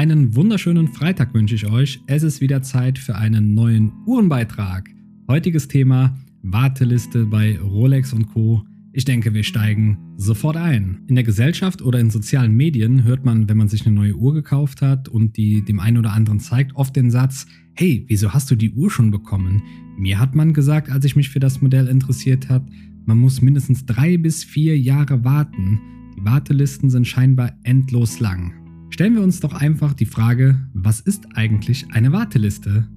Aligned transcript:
Einen 0.00 0.34
wunderschönen 0.34 0.88
Freitag 0.88 1.34
wünsche 1.34 1.54
ich 1.54 1.66
euch. 1.66 2.00
Es 2.06 2.22
ist 2.22 2.40
wieder 2.40 2.62
Zeit 2.62 2.98
für 2.98 3.16
einen 3.16 3.52
neuen 3.52 3.92
Uhrenbeitrag. 4.06 4.88
Heutiges 5.28 5.68
Thema 5.68 6.16
Warteliste 6.42 7.26
bei 7.26 7.58
Rolex 7.58 8.14
und 8.14 8.28
Co. 8.28 8.64
Ich 8.94 9.04
denke, 9.04 9.34
wir 9.34 9.42
steigen 9.42 9.98
sofort 10.16 10.56
ein. 10.56 11.02
In 11.06 11.16
der 11.16 11.24
Gesellschaft 11.24 11.82
oder 11.82 12.00
in 12.00 12.08
sozialen 12.08 12.56
Medien 12.56 13.04
hört 13.04 13.26
man, 13.26 13.46
wenn 13.50 13.58
man 13.58 13.68
sich 13.68 13.84
eine 13.84 13.94
neue 13.94 14.16
Uhr 14.16 14.32
gekauft 14.32 14.80
hat 14.80 15.10
und 15.10 15.36
die 15.36 15.62
dem 15.66 15.78
einen 15.80 15.98
oder 15.98 16.14
anderen 16.14 16.40
zeigt, 16.40 16.74
oft 16.76 16.96
den 16.96 17.10
Satz, 17.10 17.44
hey, 17.74 18.06
wieso 18.08 18.32
hast 18.32 18.50
du 18.50 18.56
die 18.56 18.72
Uhr 18.72 18.90
schon 18.90 19.10
bekommen? 19.10 19.62
Mir 19.98 20.18
hat 20.18 20.34
man 20.34 20.54
gesagt, 20.54 20.88
als 20.88 21.04
ich 21.04 21.14
mich 21.14 21.28
für 21.28 21.40
das 21.40 21.60
Modell 21.60 21.88
interessiert 21.88 22.48
habe, 22.48 22.64
man 23.04 23.18
muss 23.18 23.42
mindestens 23.42 23.84
drei 23.84 24.16
bis 24.16 24.44
vier 24.44 24.78
Jahre 24.78 25.24
warten. 25.24 25.78
Die 26.16 26.24
Wartelisten 26.24 26.88
sind 26.88 27.06
scheinbar 27.06 27.52
endlos 27.64 28.18
lang. 28.18 28.59
Stellen 28.90 29.14
wir 29.14 29.22
uns 29.22 29.40
doch 29.40 29.54
einfach 29.54 29.94
die 29.94 30.04
Frage, 30.04 30.60
was 30.74 31.00
ist 31.00 31.24
eigentlich 31.34 31.86
eine 31.92 32.12
Warteliste? 32.12 32.88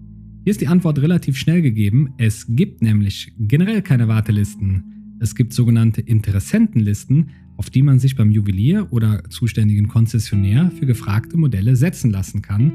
Hier 0.43 0.51
ist 0.51 0.59
die 0.59 0.67
Antwort 0.67 0.99
relativ 0.99 1.37
schnell 1.37 1.61
gegeben. 1.61 2.13
Es 2.17 2.47
gibt 2.49 2.81
nämlich 2.81 3.31
generell 3.37 3.81
keine 3.83 4.07
Wartelisten. 4.07 5.15
Es 5.19 5.35
gibt 5.35 5.53
sogenannte 5.53 6.01
Interessentenlisten, 6.01 7.29
auf 7.57 7.69
die 7.69 7.83
man 7.83 7.99
sich 7.99 8.15
beim 8.15 8.31
Juwelier 8.31 8.87
oder 8.91 9.23
zuständigen 9.29 9.87
Konzessionär 9.87 10.71
für 10.71 10.87
gefragte 10.87 11.37
Modelle 11.37 11.75
setzen 11.75 12.11
lassen 12.11 12.41
kann. 12.41 12.73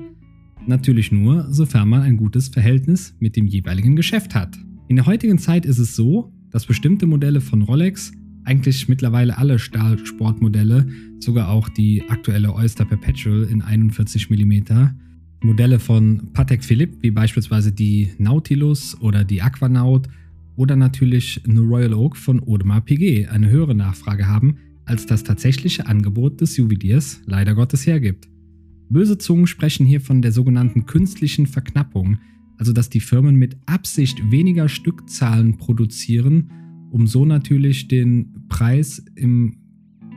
Natürlich 0.67 1.11
nur, 1.11 1.53
sofern 1.53 1.89
man 1.89 2.03
ein 2.03 2.17
gutes 2.17 2.49
Verhältnis 2.49 3.15
mit 3.19 3.37
dem 3.37 3.47
jeweiligen 3.47 3.97
Geschäft 3.97 4.35
hat. 4.35 4.57
In 4.87 4.97
der 4.97 5.07
heutigen 5.07 5.39
Zeit 5.39 5.67
ist 5.67 5.79
es 5.79 5.97
so, 5.97 6.33
dass 6.51 6.67
bestimmte 6.67 7.07
Modelle 7.07 7.41
von 7.41 7.63
Rolex, 7.63 8.13
eigentlich 8.49 8.89
mittlerweile 8.89 9.37
alle 9.37 9.59
Stahlsportmodelle, 9.59 10.87
sogar 11.21 11.51
auch 11.51 11.69
die 11.69 12.03
aktuelle 12.09 12.55
Oyster 12.55 12.87
Perpetual 12.87 13.45
in 13.45 13.61
41 13.61 14.31
mm, 14.31 14.63
Modelle 15.43 15.79
von 15.79 16.33
Patek 16.33 16.65
Philippe, 16.65 16.97
wie 17.03 17.11
beispielsweise 17.11 17.73
die 17.73 18.09
Nautilus 18.17 18.99
oder 19.01 19.23
die 19.23 19.43
Aquanaut 19.43 20.09
oder 20.57 20.77
natürlich 20.77 21.43
eine 21.47 21.61
Royal 21.61 21.93
Oak 21.93 22.17
von 22.17 22.43
Audemars 22.43 22.85
Piguet 22.87 23.29
eine 23.29 23.51
höhere 23.51 23.75
Nachfrage 23.75 24.27
haben, 24.27 24.57
als 24.87 25.05
das 25.05 25.25
tatsächliche 25.25 25.87
Angebot 25.87 26.41
des 26.41 26.57
Juweliers 26.57 27.21
leider 27.27 27.55
Gottes 27.55 27.87
hergibt. 27.87 28.29
Böse 28.89 29.19
Zungen 29.19 29.47
sprechen 29.47 29.85
hier 29.85 30.01
von 30.01 30.23
der 30.23 30.33
sogenannten 30.33 30.87
künstlichen 30.87 31.47
Verknappung, 31.47 32.17
also 32.57 32.73
dass 32.73 32.89
die 32.89 33.01
Firmen 33.01 33.37
mit 33.37 33.59
Absicht 33.67 34.31
weniger 34.31 34.71
Stückzahlen 34.71 35.59
produzieren, 35.59 36.51
um 36.91 37.07
so 37.07 37.25
natürlich 37.25 37.89
den 37.89 38.47
Preis 38.49 39.05
im 39.15 39.57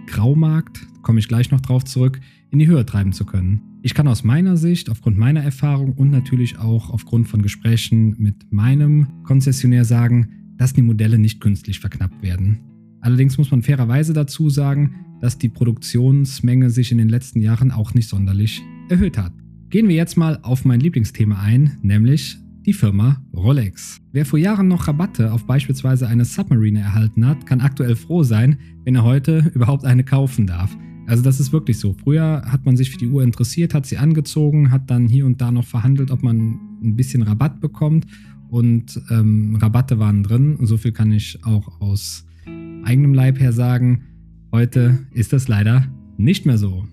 Graumarkt, 0.08 0.88
komme 1.02 1.20
ich 1.20 1.28
gleich 1.28 1.52
noch 1.52 1.62
drauf 1.62 1.84
zurück, 1.84 2.20
in 2.50 2.60
die 2.60 2.68
Höhe 2.68 2.86
treiben 2.86 3.14
zu 3.14 3.26
können. 3.26 3.62
Ich 3.84 3.94
kann 3.94 4.08
aus 4.08 4.24
meiner 4.24 4.58
Sicht, 4.58 4.90
aufgrund 4.90 5.18
meiner 5.18 5.42
Erfahrung 5.42 5.94
und 5.94 6.12
natürlich 6.12 6.60
auch 6.60 6.92
aufgrund 6.92 7.28
von 7.28 7.42
Gesprächen 7.42 8.16
mit 8.20 8.52
meinem 8.52 9.08
Konzessionär 9.24 9.86
sagen, 9.86 10.54
dass 10.58 10.74
die 10.74 10.84
Modelle 10.84 11.18
nicht 11.18 11.42
künstlich 11.42 11.80
verknappt 11.80 12.22
werden. 12.22 12.60
Allerdings 13.00 13.38
muss 13.40 13.50
man 13.50 13.64
fairerweise 13.64 14.14
dazu 14.14 14.50
sagen, 14.50 14.96
dass 15.20 15.40
die 15.40 15.50
Produktionsmenge 15.50 16.70
sich 16.70 16.92
in 16.92 17.00
den 17.00 17.10
letzten 17.10 17.42
Jahren 17.42 17.72
auch 17.72 17.94
nicht 17.96 18.08
sonderlich 18.08 18.62
erhöht 18.90 19.18
hat. 19.18 19.34
Gehen 19.70 19.88
wir 19.88 19.96
jetzt 19.96 20.18
mal 20.18 20.40
auf 20.44 20.66
mein 20.66 20.80
Lieblingsthema 20.80 21.40
ein, 21.40 21.78
nämlich 21.82 22.38
die 22.66 22.74
Firma 22.74 23.22
Rolex. 23.36 24.00
Wer 24.12 24.26
vor 24.26 24.40
Jahren 24.40 24.68
noch 24.68 24.88
Rabatte 24.88 25.32
auf 25.34 25.46
beispielsweise 25.46 26.08
eine 26.08 26.26
Submarine 26.26 26.80
erhalten 26.80 27.26
hat, 27.26 27.46
kann 27.46 27.62
aktuell 27.62 27.96
froh 27.96 28.24
sein, 28.24 28.58
wenn 28.84 28.96
er 28.96 29.04
heute 29.04 29.52
überhaupt 29.54 29.86
eine 29.86 30.04
kaufen 30.04 30.48
darf. 30.48 30.76
Also 31.08 31.24
das 31.24 31.40
ist 31.40 31.52
wirklich 31.52 31.80
so. 31.80 31.94
Früher 31.94 32.44
hat 32.46 32.66
man 32.66 32.78
sich 32.78 32.92
für 32.92 32.98
die 32.98 33.08
Uhr 33.08 33.24
interessiert, 33.24 33.74
hat 33.74 33.86
sie 33.86 33.98
angezogen, 33.98 34.72
hat 34.72 34.90
dann 34.90 35.08
hier 35.08 35.26
und 35.26 35.42
da 35.42 35.52
noch 35.52 35.66
verhandelt, 35.66 36.12
ob 36.12 36.24
man 36.24 36.60
ein 36.84 36.96
bisschen 36.96 37.24
Rabatt 37.24 37.60
bekommt. 37.60 38.06
Und 38.50 39.02
ähm, 39.10 39.58
Rabatte 39.60 39.98
waren 39.98 40.24
drin. 40.24 40.58
So 40.62 40.78
viel 40.78 40.92
kann 40.92 41.12
ich 41.12 41.44
auch 41.44 41.82
aus 41.82 42.26
eigenem 42.84 43.14
Leib 43.14 43.40
her 43.40 43.54
sagen. 43.54 44.04
Heute 44.52 45.00
ist 45.14 45.34
das 45.34 45.48
leider 45.48 45.88
nicht 46.18 46.46
mehr 46.46 46.58
so. 46.58 46.86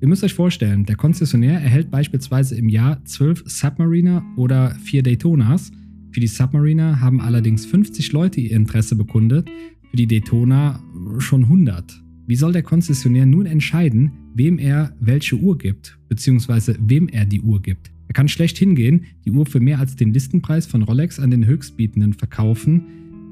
Ihr 0.00 0.06
müsst 0.06 0.22
euch 0.22 0.34
vorstellen, 0.34 0.84
der 0.84 0.94
Konzessionär 0.94 1.60
erhält 1.60 1.90
beispielsweise 1.90 2.54
im 2.54 2.68
Jahr 2.68 3.04
12 3.04 3.42
Submariner 3.46 4.24
oder 4.36 4.70
4 4.76 5.02
Daytonas. 5.02 5.72
Für 6.12 6.20
die 6.20 6.28
Submariner 6.28 7.00
haben 7.00 7.20
allerdings 7.20 7.66
50 7.66 8.12
Leute 8.12 8.40
ihr 8.40 8.52
Interesse 8.52 8.94
bekundet, 8.94 9.50
für 9.90 9.96
die 9.96 10.06
Daytona 10.06 10.80
schon 11.18 11.44
100. 11.44 12.00
Wie 12.28 12.36
soll 12.36 12.52
der 12.52 12.62
Konzessionär 12.62 13.26
nun 13.26 13.46
entscheiden, 13.46 14.12
wem 14.34 14.58
er 14.58 14.94
welche 15.00 15.34
Uhr 15.34 15.58
gibt, 15.58 15.98
beziehungsweise 16.08 16.76
wem 16.80 17.08
er 17.08 17.24
die 17.24 17.40
Uhr 17.40 17.60
gibt? 17.60 17.90
Er 18.06 18.14
kann 18.14 18.28
schlecht 18.28 18.56
hingehen, 18.56 19.04
die 19.24 19.32
Uhr 19.32 19.46
für 19.46 19.60
mehr 19.60 19.80
als 19.80 19.96
den 19.96 20.12
Listenpreis 20.12 20.66
von 20.66 20.82
Rolex 20.82 21.18
an 21.18 21.32
den 21.32 21.44
Höchstbietenden 21.44 22.12
verkaufen, 22.12 22.84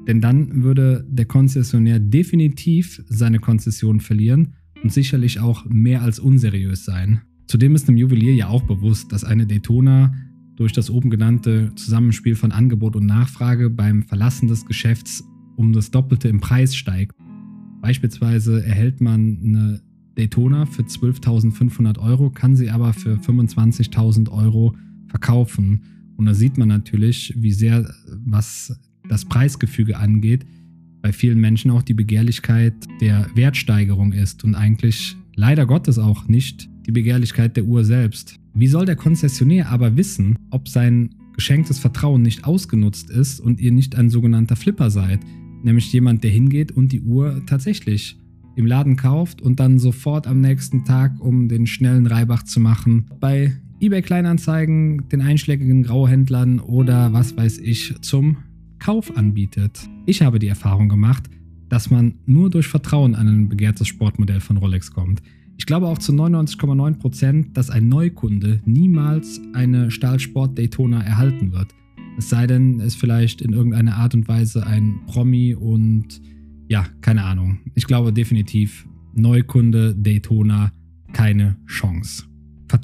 denn 0.05 0.19
dann 0.19 0.63
würde 0.63 1.05
der 1.09 1.25
Konzessionär 1.25 1.99
definitiv 1.99 3.01
seine 3.07 3.39
Konzession 3.39 4.01
verlieren 4.01 4.53
und 4.83 4.91
sicherlich 4.91 5.39
auch 5.39 5.65
mehr 5.65 6.01
als 6.01 6.19
unseriös 6.19 6.85
sein. 6.85 7.21
Zudem 7.47 7.75
ist 7.75 7.87
dem 7.87 7.97
Juwelier 7.97 8.33
ja 8.33 8.47
auch 8.47 8.63
bewusst, 8.63 9.11
dass 9.11 9.23
eine 9.23 9.47
Daytona 9.47 10.13
durch 10.55 10.73
das 10.73 10.89
oben 10.89 11.09
genannte 11.09 11.73
Zusammenspiel 11.75 12.35
von 12.35 12.51
Angebot 12.51 12.95
und 12.95 13.05
Nachfrage 13.05 13.69
beim 13.69 14.03
Verlassen 14.03 14.47
des 14.47 14.65
Geschäfts 14.65 15.23
um 15.55 15.73
das 15.73 15.91
Doppelte 15.91 16.27
im 16.27 16.39
Preis 16.39 16.75
steigt 16.75 17.15
Beispielsweise 17.81 18.65
erhält 18.65 19.01
man 19.01 19.39
eine 19.43 19.81
Daytona 20.15 20.65
für 20.65 20.81
12.500 20.81 21.99
Euro, 21.99 22.29
kann 22.29 22.55
sie 22.55 22.69
aber 22.69 22.93
für 22.93 23.15
25.000 23.15 24.29
Euro 24.31 24.75
verkaufen. 25.07 25.83
Und 26.17 26.25
da 26.25 26.33
sieht 26.33 26.57
man 26.57 26.67
natürlich, 26.67 27.33
wie 27.37 27.51
sehr, 27.51 27.89
was 28.25 28.77
das 29.07 29.25
Preisgefüge 29.25 29.97
angeht, 29.97 30.45
bei 31.07 31.13
vielen 31.13 31.39
Menschen 31.39 31.71
auch 31.71 31.83
die 31.83 31.93
Begehrlichkeit 31.93 32.73
der 32.99 33.27
Wertsteigerung 33.33 34.11
ist 34.11 34.43
und 34.43 34.55
eigentlich 34.55 35.15
leider 35.35 35.65
Gottes 35.65 35.99
auch 35.99 36.27
nicht 36.27 36.67
die 36.85 36.91
Begehrlichkeit 36.91 37.55
der 37.55 37.63
Uhr 37.63 37.85
selbst. 37.85 38.41
Wie 38.53 38.67
soll 38.67 38.85
der 38.85 38.97
Konzessionär 38.97 39.69
aber 39.69 39.95
wissen, 39.95 40.37
ob 40.51 40.67
sein 40.67 41.15
geschenktes 41.33 41.79
Vertrauen 41.79 42.23
nicht 42.23 42.43
ausgenutzt 42.43 43.09
ist 43.09 43.39
und 43.39 43.61
ihr 43.61 43.71
nicht 43.71 43.95
ein 43.95 44.09
sogenannter 44.09 44.57
Flipper 44.57 44.89
seid? 44.89 45.21
Nämlich 45.63 45.93
jemand, 45.93 46.25
der 46.25 46.31
hingeht 46.31 46.73
und 46.73 46.91
die 46.91 46.99
Uhr 46.99 47.41
tatsächlich 47.45 48.19
im 48.57 48.65
Laden 48.65 48.97
kauft 48.97 49.41
und 49.41 49.61
dann 49.61 49.79
sofort 49.79 50.27
am 50.27 50.41
nächsten 50.41 50.83
Tag, 50.83 51.21
um 51.21 51.47
den 51.47 51.67
schnellen 51.67 52.05
Reibach 52.05 52.43
zu 52.43 52.59
machen, 52.59 53.05
bei 53.21 53.53
eBay 53.79 54.01
Kleinanzeigen, 54.01 55.07
den 55.07 55.21
einschlägigen 55.21 55.83
Grauhändlern 55.83 56.59
oder 56.59 57.13
was 57.13 57.37
weiß 57.37 57.59
ich 57.59 57.95
zum 58.01 58.35
Kauf 58.79 59.15
anbietet. 59.17 59.89
Ich 60.05 60.21
habe 60.21 60.39
die 60.39 60.47
Erfahrung 60.47 60.89
gemacht, 60.89 61.29
dass 61.69 61.89
man 61.89 62.15
nur 62.25 62.49
durch 62.49 62.67
Vertrauen 62.67 63.15
an 63.15 63.27
ein 63.27 63.49
begehrtes 63.49 63.87
Sportmodell 63.87 64.39
von 64.39 64.57
Rolex 64.57 64.91
kommt. 64.91 65.21
Ich 65.57 65.65
glaube 65.65 65.87
auch 65.87 65.97
zu 65.97 66.13
99,9%, 66.13 67.53
dass 67.53 67.69
ein 67.69 67.89
Neukunde 67.89 68.61
niemals 68.65 69.41
eine 69.53 69.89
Stahlsport 69.91 70.57
Daytona 70.57 71.01
erhalten 71.01 71.51
wird. 71.51 71.73
Es 72.17 72.29
sei 72.29 72.47
denn, 72.47 72.79
es 72.79 72.95
vielleicht 72.95 73.41
in 73.41 73.53
irgendeiner 73.53 73.95
Art 73.95 74.13
und 74.13 74.27
Weise 74.27 74.65
ein 74.65 75.01
Promi 75.07 75.55
und 75.55 76.21
ja, 76.67 76.85
keine 77.01 77.23
Ahnung. 77.23 77.59
Ich 77.75 77.85
glaube 77.85 78.13
definitiv, 78.13 78.87
Neukunde, 79.13 79.95
Daytona, 79.95 80.71
keine 81.13 81.57
Chance. 81.65 82.26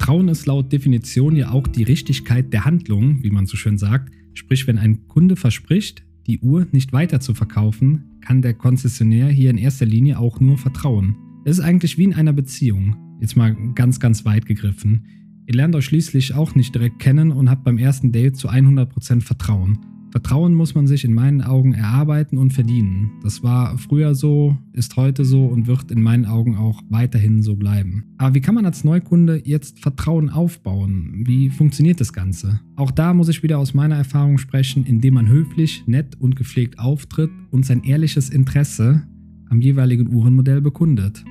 Vertrauen 0.04 0.28
ist 0.28 0.44
laut 0.44 0.70
Definition 0.70 1.34
ja 1.34 1.50
auch 1.50 1.66
die 1.66 1.82
Richtigkeit 1.82 2.52
der 2.52 2.66
Handlung, 2.66 3.22
wie 3.22 3.30
man 3.30 3.46
so 3.46 3.56
schön 3.56 3.78
sagt. 3.78 4.12
Sprich, 4.34 4.66
wenn 4.66 4.76
ein 4.76 5.08
Kunde 5.08 5.34
verspricht, 5.34 6.04
die 6.26 6.40
Uhr 6.40 6.66
nicht 6.72 6.92
weiter 6.92 7.20
zu 7.20 7.32
verkaufen, 7.32 8.20
kann 8.20 8.42
der 8.42 8.52
Konzessionär 8.52 9.28
hier 9.28 9.48
in 9.48 9.56
erster 9.56 9.86
Linie 9.86 10.18
auch 10.18 10.40
nur 10.40 10.58
vertrauen. 10.58 11.16
Es 11.46 11.56
ist 11.58 11.64
eigentlich 11.64 11.96
wie 11.96 12.04
in 12.04 12.12
einer 12.12 12.34
Beziehung. 12.34 13.16
Jetzt 13.18 13.34
mal 13.34 13.56
ganz, 13.74 13.98
ganz 13.98 14.26
weit 14.26 14.44
gegriffen. 14.44 15.06
Ihr 15.46 15.54
lernt 15.54 15.74
euch 15.74 15.86
schließlich 15.86 16.34
auch 16.34 16.54
nicht 16.54 16.74
direkt 16.74 16.98
kennen 16.98 17.32
und 17.32 17.48
habt 17.48 17.64
beim 17.64 17.78
ersten 17.78 18.12
Date 18.12 18.36
zu 18.36 18.50
100% 18.50 19.22
Vertrauen. 19.22 19.78
Vertrauen 20.14 20.54
muss 20.54 20.76
man 20.76 20.86
sich 20.86 21.04
in 21.04 21.12
meinen 21.12 21.42
Augen 21.42 21.74
erarbeiten 21.74 22.38
und 22.38 22.52
verdienen. 22.52 23.10
Das 23.24 23.42
war 23.42 23.76
früher 23.78 24.14
so, 24.14 24.56
ist 24.72 24.96
heute 24.96 25.24
so 25.24 25.46
und 25.46 25.66
wird 25.66 25.90
in 25.90 26.00
meinen 26.00 26.24
Augen 26.24 26.54
auch 26.54 26.80
weiterhin 26.88 27.42
so 27.42 27.56
bleiben. 27.56 28.04
Aber 28.16 28.32
wie 28.36 28.40
kann 28.40 28.54
man 28.54 28.64
als 28.64 28.84
Neukunde 28.84 29.42
jetzt 29.44 29.80
Vertrauen 29.80 30.30
aufbauen? 30.30 31.24
Wie 31.26 31.50
funktioniert 31.50 32.00
das 32.00 32.12
Ganze? 32.12 32.60
Auch 32.76 32.92
da 32.92 33.12
muss 33.12 33.28
ich 33.28 33.42
wieder 33.42 33.58
aus 33.58 33.74
meiner 33.74 33.96
Erfahrung 33.96 34.38
sprechen, 34.38 34.86
indem 34.86 35.14
man 35.14 35.26
höflich, 35.28 35.82
nett 35.88 36.14
und 36.20 36.36
gepflegt 36.36 36.78
auftritt 36.78 37.32
und 37.50 37.66
sein 37.66 37.82
ehrliches 37.82 38.30
Interesse 38.30 39.02
am 39.50 39.60
jeweiligen 39.60 40.14
Uhrenmodell 40.14 40.60
bekundet. 40.60 41.24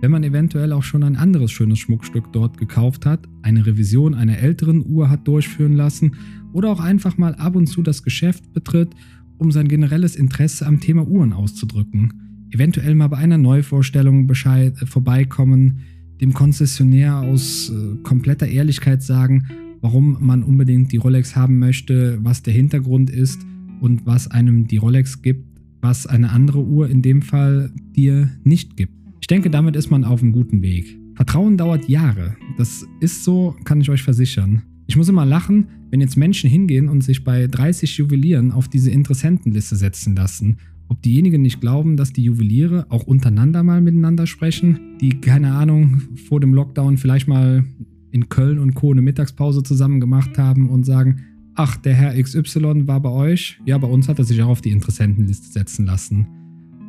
Wenn 0.00 0.10
man 0.10 0.24
eventuell 0.24 0.72
auch 0.72 0.82
schon 0.82 1.04
ein 1.04 1.14
anderes 1.14 1.52
schönes 1.52 1.78
Schmuckstück 1.78 2.32
dort 2.32 2.58
gekauft 2.58 3.06
hat, 3.06 3.28
eine 3.42 3.64
Revision 3.64 4.14
einer 4.14 4.38
älteren 4.38 4.84
Uhr 4.84 5.08
hat 5.08 5.26
durchführen 5.28 5.74
lassen 5.74 6.16
oder 6.54 6.70
auch 6.70 6.80
einfach 6.80 7.18
mal 7.18 7.34
ab 7.34 7.56
und 7.56 7.66
zu 7.66 7.82
das 7.82 8.02
Geschäft 8.02 8.52
betritt, 8.54 8.90
um 9.36 9.52
sein 9.52 9.68
generelles 9.68 10.16
Interesse 10.16 10.66
am 10.66 10.80
Thema 10.80 11.06
Uhren 11.06 11.32
auszudrücken. 11.32 12.46
Eventuell 12.50 12.94
mal 12.94 13.08
bei 13.08 13.16
einer 13.16 13.36
Neuvorstellung 13.36 14.26
Bescheid, 14.26 14.80
äh, 14.80 14.86
vorbeikommen, 14.86 15.80
dem 16.20 16.32
Konzessionär 16.32 17.18
aus 17.18 17.70
äh, 17.70 17.96
kompletter 18.02 18.46
Ehrlichkeit 18.46 19.02
sagen, 19.02 19.48
warum 19.80 20.16
man 20.20 20.44
unbedingt 20.44 20.92
die 20.92 20.96
Rolex 20.96 21.34
haben 21.34 21.58
möchte, 21.58 22.18
was 22.22 22.42
der 22.42 22.54
Hintergrund 22.54 23.10
ist 23.10 23.44
und 23.80 24.06
was 24.06 24.30
einem 24.30 24.68
die 24.68 24.76
Rolex 24.76 25.20
gibt, 25.20 25.44
was 25.82 26.06
eine 26.06 26.30
andere 26.30 26.64
Uhr 26.64 26.88
in 26.88 27.02
dem 27.02 27.20
Fall 27.20 27.72
dir 27.96 28.30
nicht 28.44 28.76
gibt. 28.76 28.94
Ich 29.20 29.26
denke, 29.26 29.50
damit 29.50 29.74
ist 29.74 29.90
man 29.90 30.04
auf 30.04 30.22
einem 30.22 30.32
guten 30.32 30.62
Weg. 30.62 30.96
Vertrauen 31.16 31.56
dauert 31.56 31.88
Jahre. 31.88 32.36
Das 32.56 32.86
ist 33.00 33.24
so, 33.24 33.56
kann 33.64 33.80
ich 33.80 33.90
euch 33.90 34.02
versichern. 34.02 34.62
Ich 34.86 34.96
muss 34.96 35.08
immer 35.08 35.24
lachen, 35.24 35.68
wenn 35.90 36.00
jetzt 36.00 36.16
Menschen 36.16 36.50
hingehen 36.50 36.88
und 36.88 37.02
sich 37.02 37.24
bei 37.24 37.46
30 37.46 37.96
Juwelieren 37.96 38.52
auf 38.52 38.68
diese 38.68 38.90
Interessentenliste 38.90 39.76
setzen 39.76 40.14
lassen 40.14 40.58
ob 40.88 41.02
diejenigen 41.02 41.42
nicht 41.42 41.60
glauben, 41.60 41.96
dass 41.96 42.12
die 42.12 42.22
Juweliere 42.22 42.86
auch 42.88 43.04
untereinander 43.04 43.62
mal 43.62 43.80
miteinander 43.80 44.26
sprechen, 44.26 44.98
die, 45.00 45.20
keine 45.20 45.52
Ahnung, 45.52 46.02
vor 46.28 46.40
dem 46.40 46.54
Lockdown 46.54 46.98
vielleicht 46.98 47.28
mal 47.28 47.64
in 48.10 48.28
Köln 48.28 48.58
und 48.58 48.74
Co. 48.74 48.92
eine 48.92 49.02
Mittagspause 49.02 49.62
zusammen 49.62 50.00
gemacht 50.00 50.38
haben 50.38 50.68
und 50.68 50.84
sagen, 50.84 51.22
ach, 51.54 51.76
der 51.76 51.94
Herr 51.94 52.20
XY 52.22 52.86
war 52.86 53.00
bei 53.00 53.10
euch, 53.10 53.60
ja, 53.64 53.78
bei 53.78 53.88
uns 53.88 54.08
hat 54.08 54.18
er 54.18 54.24
sich 54.24 54.40
auch 54.42 54.48
auf 54.48 54.60
die 54.60 54.70
Interessentenliste 54.70 55.50
setzen 55.50 55.86
lassen. 55.86 56.26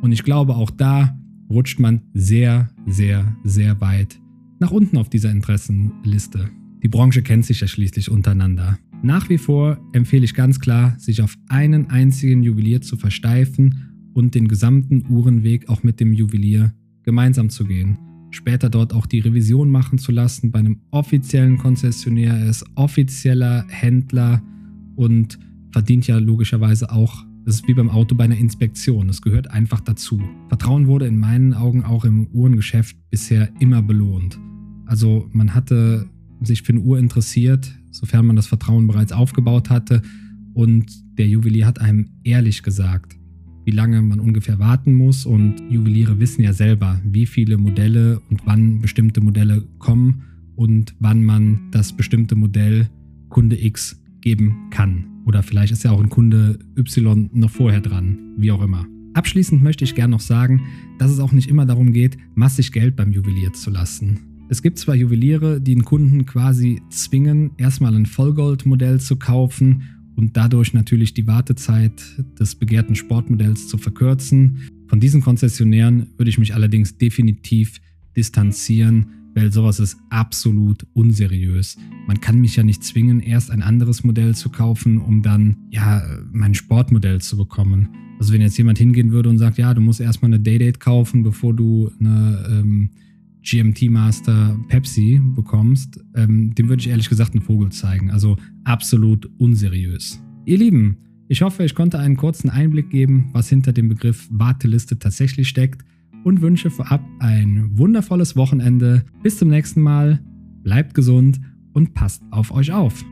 Und 0.01 0.11
ich 0.11 0.23
glaube, 0.23 0.55
auch 0.55 0.71
da 0.71 1.17
rutscht 1.49 1.79
man 1.79 2.01
sehr, 2.13 2.69
sehr, 2.85 3.35
sehr 3.43 3.79
weit 3.81 4.19
nach 4.59 4.71
unten 4.71 4.97
auf 4.97 5.09
dieser 5.09 5.31
Interessenliste. 5.31 6.49
Die 6.85 6.89
Branche 6.89 7.23
kennt 7.23 7.43
sich 7.43 7.61
ja 7.61 7.67
schließlich 7.67 8.11
untereinander. 8.11 8.77
Nach 9.01 9.27
wie 9.27 9.39
vor 9.39 9.79
empfehle 9.93 10.23
ich 10.23 10.35
ganz 10.35 10.59
klar, 10.59 10.93
sich 10.99 11.23
auf 11.23 11.35
einen 11.49 11.89
einzigen 11.89 12.43
Juwelier 12.43 12.79
zu 12.79 12.95
versteifen 12.95 14.11
und 14.13 14.35
den 14.35 14.47
gesamten 14.47 15.03
Uhrenweg 15.09 15.67
auch 15.67 15.81
mit 15.81 15.99
dem 15.99 16.13
Juwelier 16.13 16.75
gemeinsam 17.01 17.49
zu 17.49 17.65
gehen. 17.65 17.97
Später 18.29 18.69
dort 18.69 18.93
auch 18.93 19.07
die 19.07 19.17
Revision 19.17 19.71
machen 19.71 19.97
zu 19.97 20.11
lassen 20.11 20.51
bei 20.51 20.59
einem 20.59 20.79
offiziellen 20.91 21.57
Konzessionär. 21.57 22.35
Er 22.35 22.51
ist 22.51 22.63
offizieller 22.75 23.65
Händler 23.67 24.43
und 24.95 25.39
verdient 25.71 26.05
ja 26.05 26.19
logischerweise 26.19 26.91
auch, 26.91 27.25
das 27.45 27.55
ist 27.55 27.67
wie 27.67 27.73
beim 27.73 27.89
Auto 27.89 28.13
bei 28.13 28.25
einer 28.25 28.37
Inspektion, 28.37 29.09
es 29.09 29.23
gehört 29.23 29.49
einfach 29.49 29.79
dazu. 29.79 30.21
Vertrauen 30.49 30.85
wurde 30.85 31.07
in 31.07 31.17
meinen 31.17 31.55
Augen 31.55 31.83
auch 31.83 32.05
im 32.05 32.27
Uhrengeschäft 32.27 32.95
bisher 33.09 33.49
immer 33.59 33.81
belohnt. 33.81 34.37
Also 34.85 35.27
man 35.31 35.55
hatte 35.55 36.07
sich 36.45 36.61
für 36.61 36.73
eine 36.73 36.81
Uhr 36.81 36.99
interessiert, 36.99 37.73
sofern 37.91 38.25
man 38.25 38.35
das 38.35 38.47
Vertrauen 38.47 38.87
bereits 38.87 39.11
aufgebaut 39.11 39.69
hatte. 39.69 40.01
Und 40.53 40.85
der 41.17 41.27
Juwelier 41.27 41.65
hat 41.65 41.81
einem 41.81 42.09
ehrlich 42.23 42.63
gesagt, 42.63 43.17
wie 43.65 43.71
lange 43.71 44.01
man 44.01 44.19
ungefähr 44.19 44.59
warten 44.59 44.93
muss. 44.93 45.25
Und 45.25 45.55
Juweliere 45.69 46.19
wissen 46.19 46.43
ja 46.43 46.53
selber, 46.53 47.01
wie 47.03 47.25
viele 47.25 47.57
Modelle 47.57 48.21
und 48.29 48.45
wann 48.45 48.81
bestimmte 48.81 49.21
Modelle 49.21 49.63
kommen 49.79 50.23
und 50.55 50.95
wann 50.99 51.23
man 51.23 51.59
das 51.71 51.93
bestimmte 51.93 52.35
Modell 52.35 52.89
Kunde 53.29 53.61
X 53.61 54.01
geben 54.21 54.69
kann. 54.69 55.05
Oder 55.25 55.43
vielleicht 55.43 55.73
ist 55.73 55.83
ja 55.83 55.91
auch 55.91 56.01
ein 56.01 56.09
Kunde 56.09 56.59
Y 56.77 57.29
noch 57.33 57.49
vorher 57.49 57.81
dran, 57.81 58.17
wie 58.37 58.51
auch 58.51 58.61
immer. 58.61 58.85
Abschließend 59.13 59.63
möchte 59.63 59.83
ich 59.83 59.95
gerne 59.95 60.11
noch 60.11 60.19
sagen, 60.19 60.61
dass 60.99 61.09
es 61.09 61.19
auch 61.19 61.31
nicht 61.31 61.49
immer 61.49 61.65
darum 61.65 61.93
geht, 61.93 62.17
massig 62.35 62.71
Geld 62.71 62.95
beim 62.95 63.11
Juwelier 63.11 63.53
zu 63.53 63.69
lassen. 63.69 64.34
Es 64.47 64.61
gibt 64.61 64.77
zwar 64.77 64.93
Juweliere, 64.93 65.59
die 65.59 65.73
den 65.73 65.85
Kunden 65.85 66.25
quasi 66.27 66.81
zwingen, 66.89 67.51
erstmal 67.57 67.95
ein 67.95 68.05
Vollgold-Modell 68.05 68.99
zu 68.99 69.15
kaufen 69.15 69.83
und 70.15 70.37
dadurch 70.37 70.73
natürlich 70.73 71.15
die 71.15 71.25
Wartezeit 71.25 72.03
des 72.39 72.53
begehrten 72.53 72.95
Sportmodells 72.95 73.67
zu 73.67 73.79
verkürzen. 73.79 74.59
Von 74.87 74.99
diesen 74.99 75.21
Konzessionären 75.21 76.07
würde 76.17 76.29
ich 76.29 76.37
mich 76.37 76.53
allerdings 76.53 76.97
definitiv 76.97 77.81
distanzieren, 78.15 79.07
weil 79.33 79.51
sowas 79.51 79.79
ist 79.79 79.97
absolut 80.11 80.85
unseriös. 80.93 81.75
Man 82.07 82.21
kann 82.21 82.39
mich 82.39 82.55
ja 82.55 82.63
nicht 82.63 82.83
zwingen, 82.83 83.21
erst 83.21 83.49
ein 83.49 83.63
anderes 83.63 84.03
Modell 84.03 84.35
zu 84.35 84.49
kaufen, 84.49 84.99
um 84.99 85.23
dann 85.23 85.57
ja 85.71 86.03
mein 86.31 86.53
Sportmodell 86.53 87.19
zu 87.19 87.35
bekommen. 87.35 87.89
Also 88.19 88.31
wenn 88.31 88.41
jetzt 88.41 88.57
jemand 88.59 88.77
hingehen 88.77 89.11
würde 89.11 89.29
und 89.29 89.39
sagt, 89.39 89.57
ja, 89.57 89.73
du 89.73 89.81
musst 89.81 89.99
erstmal 89.99 90.29
eine 90.29 90.39
Daydate 90.39 90.79
kaufen, 90.79 91.23
bevor 91.23 91.53
du 91.53 91.91
eine 91.99 92.45
ähm, 92.47 92.89
GMT 93.45 93.89
Master 93.89 94.57
Pepsi 94.67 95.21
bekommst, 95.35 96.03
ähm, 96.15 96.53
dem 96.55 96.67
würde 96.67 96.81
ich 96.81 96.89
ehrlich 96.89 97.09
gesagt 97.09 97.33
einen 97.33 97.43
Vogel 97.43 97.71
zeigen. 97.71 98.11
Also 98.11 98.37
absolut 98.63 99.29
unseriös. 99.37 100.21
Ihr 100.45 100.57
Lieben, 100.57 100.97
ich 101.27 101.41
hoffe, 101.41 101.63
ich 101.63 101.75
konnte 101.75 101.99
einen 101.99 102.17
kurzen 102.17 102.49
Einblick 102.49 102.89
geben, 102.89 103.29
was 103.33 103.49
hinter 103.49 103.71
dem 103.71 103.89
Begriff 103.89 104.27
Warteliste 104.31 104.99
tatsächlich 104.99 105.47
steckt 105.47 105.85
und 106.23 106.41
wünsche 106.41 106.69
vorab 106.69 107.03
ein 107.19 107.69
wundervolles 107.77 108.35
Wochenende. 108.35 109.05
Bis 109.23 109.37
zum 109.37 109.49
nächsten 109.49 109.81
Mal, 109.81 110.19
bleibt 110.63 110.93
gesund 110.93 111.39
und 111.73 111.93
passt 111.93 112.23
auf 112.31 112.51
euch 112.51 112.71
auf. 112.71 113.05